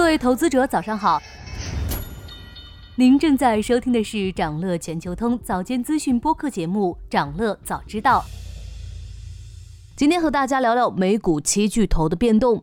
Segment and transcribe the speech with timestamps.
[0.00, 1.20] 各位投资者，早上好。
[2.96, 8.24] 您正在收听的是长乐全球通早间资讯播客节目《长乐早知道》。
[9.94, 12.60] 今天和大家聊聊美股七巨头的变动。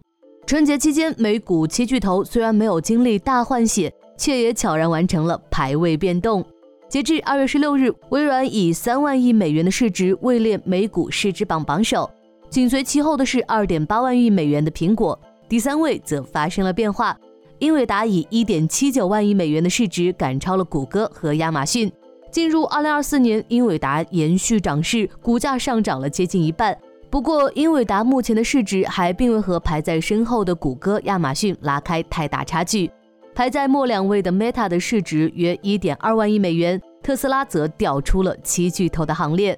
[0.48, 6.44] 春节期间，美股七巨头虽然没有经历大换血，却也悄然完成了排位变动。
[6.90, 12.10] 截至二月十六日，微软以三万亿美元的市值位列美股市值榜榜首，
[12.50, 15.18] 紧随其后的是二点八万亿美元的苹果。
[15.48, 17.18] 第三位则发生了变化，
[17.60, 21.92] 英伟达以一点七九万亿美元的市值赶超了谷歌和亚马逊。
[22.30, 26.78] 进入二零二四年，英伟达延续涨势，股价上涨了接近一半。
[27.10, 32.92] 不过，英伟达目前的市值还并未和排在身后的谷歌、亚马逊拉开太大差距。
[33.34, 39.58] 排在末两位的 Meta 的市值约一点二万亿美元，特斯拉则掉出了七巨头的行列。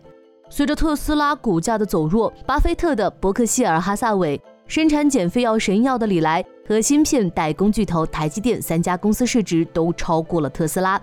[0.50, 4.40] 随着特斯拉股价的走弱，巴菲特的伯克希尔哈萨韦。
[4.70, 11.02] 生产减肥药神药的李来和芯片代工巨头台积电三家公司市值都超过了特斯拉。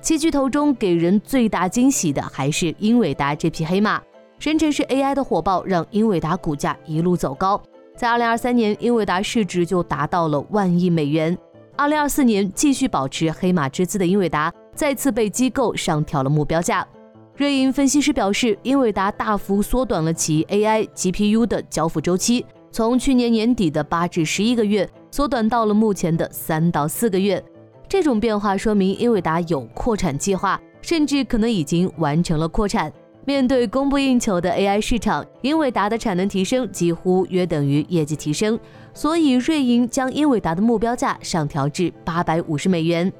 [0.00, 4.00] 七巨头中给人最大惊喜的还是英伟达这匹黑马。
[4.38, 7.60] 生成式 AI 的火爆让英伟达股价一路走高，
[7.96, 11.36] 在2023年，英伟达市值就达到了万亿美元。
[11.76, 16.86] 2024年继续保持黑马之姿的英伟达再次被机构上调了目标价。
[17.34, 22.46] 瑞银分析师表示，英伟达大幅缩短了其 AI GPU 的交付周期。
[22.70, 27.42] 从去年年底的八至十一个月缩短到了目前的三到四个月，
[27.88, 32.92] 这种变化说明英伟达有扩产计划，甚至可能已经完成了扩产。
[33.24, 38.58] 面对供不应求的 AI 市场，英伟达的产能提升几乎约等于业绩提升，
[38.94, 43.12] 所以瑞银将英伟达的目标价上调至八百五十美元。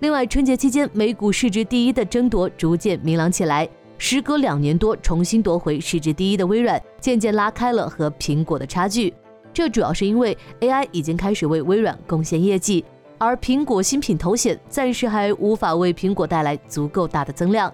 [0.00, 3.68] 另外，春节期间美股市值第一的争夺逐渐明朗起来。
[4.00, 9.12] 时隔两年多重新夺回市值第一的微软，渐渐拉开了和苹果的差距。
[9.52, 12.84] 这主要是因为 AI 已经开始为微软贡献业绩，
[13.18, 17.72] 而苹果新品头显暂时还无法为苹果带来足够大的增量。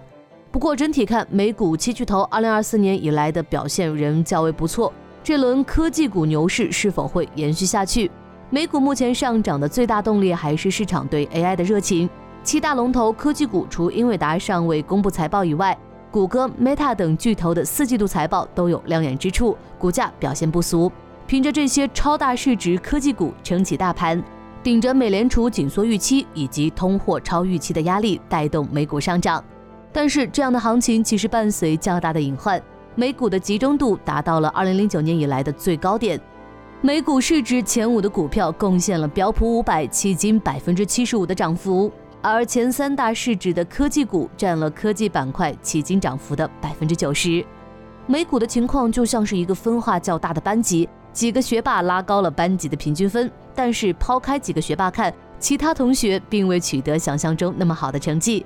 [0.51, 4.91] 不过整体看，美股七巨头2024年以来的表现仍较为不错。
[5.23, 8.09] 这轮科技股牛市是否会延续下去？
[8.49, 12.09] 美股目前上涨的最大动力还是市场对 AI 的热情。
[12.43, 15.77] 七大龙头科技股除英伟达尚未公布财报以外，
[16.15, 20.89] 谷歌、Meta 等巨头的四季度财报都有亮眼之处，股价表现不俗。
[21.27, 24.23] 凭着这些超大市值科技股撑起大盘，
[24.63, 29.43] 顶着美联储紧缩预期以及通货超预期的压力，带动美股上涨。
[29.91, 32.63] 但是，这样的行情其实伴随较大的隐患，
[32.95, 36.17] 美股的集中度达到了2009年以来的最高点。
[36.79, 41.91] 美股市值前五的股票贡献了标普五百迄今百分之七十五的涨幅。
[42.27, 47.45] 而前三大市值的科技股占了科技板块迄今涨幅的百分之九十。
[48.07, 58.43] 美股的情况就像是一个分化较大的班级，几个学霸拉高了班级的平均分，但是抛开几个学霸看，其他同学并未取得想象中那么好的成绩。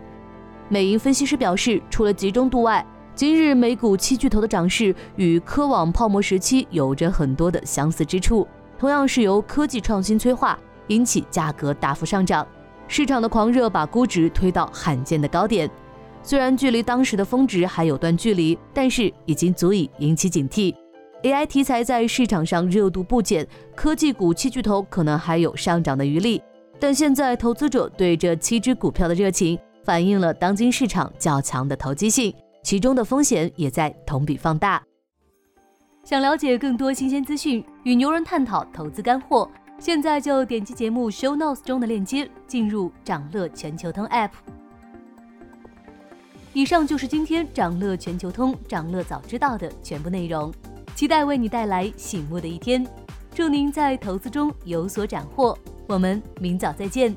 [0.68, 2.86] 美银分析师表示，除了集中度外，
[3.16, 8.46] 今日美股七巨头的涨势与科网泡沫时期有着很多的相似之处，
[8.78, 12.46] 同样是由科技创新催化，引起价格大幅上涨。
[12.90, 15.70] 市场的狂热把估值推到罕见的高点，
[16.24, 20.74] 虽然距离当时的峰值还有段距离，但是已经足以引起警惕。
[21.22, 26.42] AI 题材在市场上热度不减，科技股七巨头可能还有上涨的余力。
[26.80, 32.34] 但现在投资者对这七只股票的热情，反映了当今市场较强的投机性，
[32.64, 34.82] 其中的风险也在同比放大。
[36.04, 39.48] 想了解更多新鲜资讯，与牛人探讨投资干货。
[39.80, 44.30] 现在就点击节目 show notes 中的链接，进入掌乐全球通 app。
[46.52, 50.54] 以上就是今天掌乐全球通掌乐早知道的全部内容，
[50.96, 52.86] 期待为你带来醒目的一天。
[53.34, 55.58] 祝您在投资中有所斩获，
[55.88, 57.16] 我们明早再见。